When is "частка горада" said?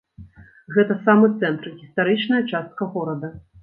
2.51-3.37